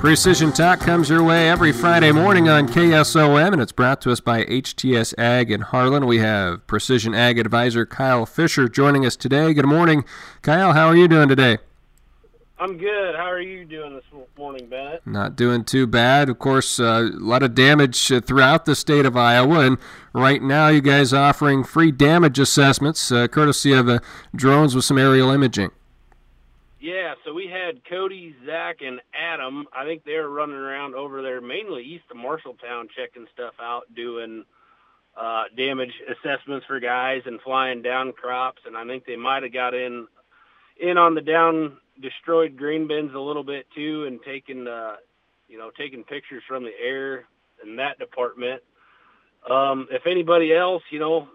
[0.00, 4.18] Precision Talk comes your way every Friday morning on KSOM, and it's brought to us
[4.18, 6.06] by HTS Ag in Harlan.
[6.06, 9.52] We have Precision Ag Advisor Kyle Fisher joining us today.
[9.52, 10.06] Good morning,
[10.40, 10.72] Kyle.
[10.72, 11.58] How are you doing today?
[12.58, 13.14] I'm good.
[13.14, 14.04] How are you doing this
[14.38, 15.06] morning, Bennett?
[15.06, 16.30] Not doing too bad.
[16.30, 19.76] Of course, uh, a lot of damage uh, throughout the state of Iowa, and
[20.14, 23.98] right now you guys offering free damage assessments, uh, courtesy of uh,
[24.34, 25.72] drones with some aerial imaging.
[26.80, 29.66] Yeah, so we had Cody, Zach, and Adam.
[29.76, 33.82] I think they were running around over there, mainly east of Marshalltown, checking stuff out,
[33.94, 34.44] doing
[35.14, 38.62] uh, damage assessments for guys and flying down crops.
[38.64, 40.06] And I think they might have got in
[40.80, 44.96] in on the down destroyed green bins a little bit too, and taking uh,
[45.48, 47.26] you know taking pictures from the air
[47.62, 48.62] in that department.
[49.50, 51.28] Um, if anybody else, you know,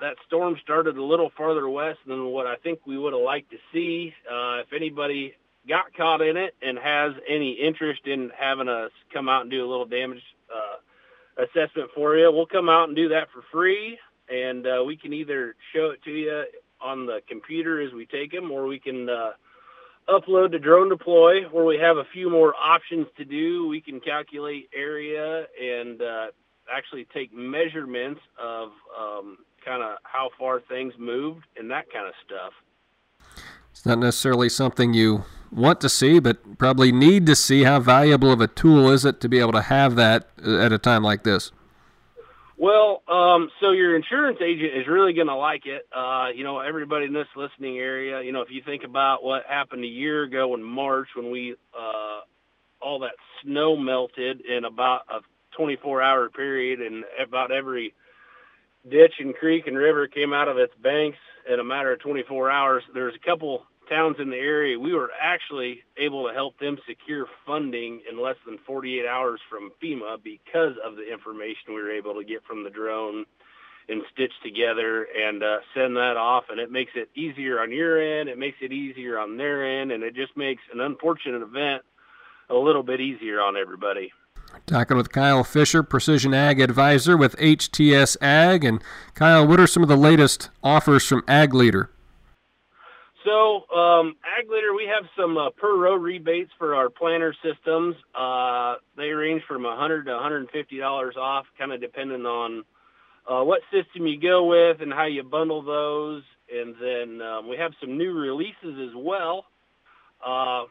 [0.00, 3.50] that storm started a little farther west than what I think we would have liked
[3.50, 4.12] to see.
[4.30, 5.34] Uh, if anybody
[5.68, 9.64] got caught in it and has any interest in having us come out and do
[9.64, 13.98] a little damage uh, assessment for you, we'll come out and do that for free.
[14.28, 16.44] And uh, we can either show it to you
[16.80, 19.32] on the computer as we take them, or we can uh,
[20.08, 23.68] upload to Drone Deploy, where we have a few more options to do.
[23.68, 26.26] We can calculate area and uh,
[26.70, 32.14] actually take measurements of um, kind of how far things moved and that kind of
[32.24, 32.52] stuff.
[33.70, 37.64] It's not necessarily something you want to see, but probably need to see.
[37.64, 40.78] How valuable of a tool is it to be able to have that at a
[40.78, 41.52] time like this?
[42.58, 45.82] Well, um, so your insurance agent is really going to like it.
[45.92, 49.42] Uh, you know, everybody in this listening area, you know, if you think about what
[49.48, 52.20] happened a year ago in March when we, uh,
[52.80, 55.20] all that snow melted in about a
[55.52, 57.94] 24 hour period and about every
[58.88, 61.18] ditch and creek and river came out of its banks
[61.50, 62.82] in a matter of 24 hours.
[62.94, 64.78] There's a couple towns in the area.
[64.78, 69.70] We were actually able to help them secure funding in less than 48 hours from
[69.82, 73.24] FEMA because of the information we were able to get from the drone
[73.88, 76.44] and stitch together and uh, send that off.
[76.48, 78.28] And it makes it easier on your end.
[78.28, 79.90] It makes it easier on their end.
[79.90, 81.82] And it just makes an unfortunate event
[82.48, 84.12] a little bit easier on everybody.
[84.72, 88.64] Talking with Kyle Fisher, Precision Ag Advisor with HTS Ag.
[88.64, 91.90] And Kyle, what are some of the latest offers from Ag Leader?
[93.22, 97.96] So, um, Ag Leader, we have some uh, per row rebates for our planter systems.
[98.18, 102.64] Uh, they range from 100 to 150 dollars off, kind of depending on
[103.30, 106.22] uh, what system you go with and how you bundle those.
[106.50, 109.44] And then um, we have some new releases as well.
[110.24, 110.64] Uh,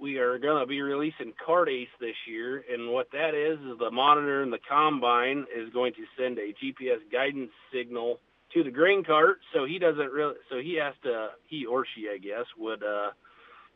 [0.00, 3.90] we are going to be releasing CartAce this year, and what that is is the
[3.90, 8.20] monitor in the combine is going to send a GPS guidance signal
[8.52, 12.08] to the grain cart, so he doesn't really, so he has to, he or she,
[12.12, 13.10] I guess, would uh,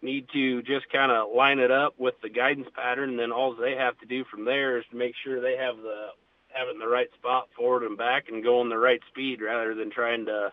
[0.03, 3.55] need to just kind of line it up with the guidance pattern, and then all
[3.55, 6.09] they have to do from there is to make sure they have the
[6.49, 9.75] have it in the right spot forward and back and going the right speed rather
[9.75, 10.53] than trying to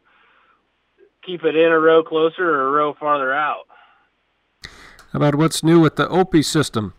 [1.26, 3.66] keep it in a row closer or a row farther out.
[5.14, 6.94] About what's new with the OPI system?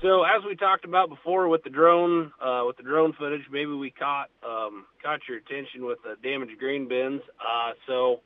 [0.00, 3.72] So as we talked about before with the drone, uh, with the drone footage, maybe
[3.72, 7.20] we caught um, caught your attention with the damaged grain bins.
[7.38, 8.20] Uh, so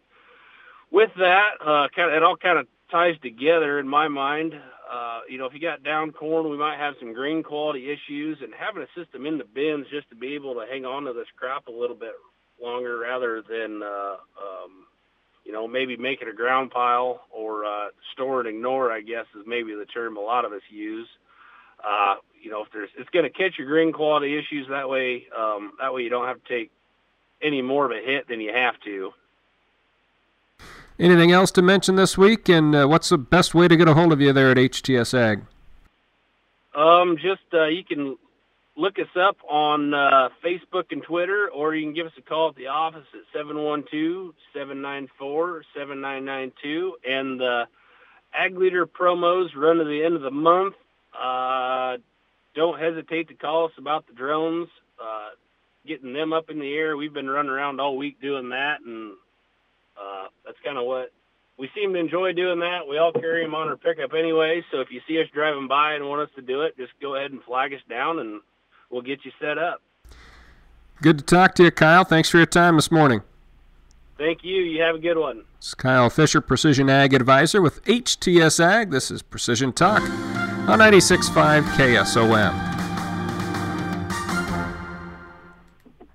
[0.93, 4.55] with that, uh, kind of, it all kind of ties together in my mind.
[4.89, 8.39] Uh, you know, if you got down corn, we might have some grain quality issues,
[8.41, 11.13] and having a system in the bins just to be able to hang on to
[11.13, 12.13] this crop a little bit
[12.63, 14.87] longer rather than uh, um,
[15.45, 19.47] you know, maybe making a ground pile or uh, store and ignore, I guess, is
[19.47, 21.09] maybe the term a lot of us use.
[21.85, 24.67] Uh, you know, if there's, it's going to catch your grain quality issues.
[24.71, 26.71] That way, um, that way you don't have to take
[27.43, 29.13] any more of a hit than you have to.
[30.99, 32.49] Anything else to mention this week?
[32.49, 35.13] And uh, what's the best way to get a hold of you there at HTS
[35.13, 35.43] Ag?
[36.75, 38.17] Um, just uh, you can
[38.77, 42.49] look us up on uh, Facebook and Twitter, or you can give us a call
[42.49, 43.23] at the office at
[44.55, 46.91] 712-794-7992.
[47.09, 47.65] And the
[48.35, 50.75] Ag Leader promos run to the end of the month.
[51.15, 51.99] Uh,
[52.55, 54.69] don't hesitate to call us about the drones,
[55.01, 55.31] uh,
[55.87, 56.97] getting them up in the air.
[56.97, 59.13] We've been running around all week doing that, and
[59.97, 61.13] uh, that's kind of what
[61.59, 62.81] we seem to enjoy doing that.
[62.89, 65.95] We all carry them on our pickup anyway, so if you see us driving by
[65.95, 68.41] and want us to do it, just go ahead and flag us down, and
[68.91, 69.81] we'll get you set up.
[71.03, 72.05] Good to talk to you, Kyle.
[72.05, 73.23] Thanks for your time this morning.
[74.17, 74.63] Thank you.
[74.63, 75.45] You have a good one.
[75.59, 78.91] It's Kyle Fisher, Precision Ag Advisor with HTS Ag.
[78.91, 82.74] This is Precision Talk on 96.5 KSOM.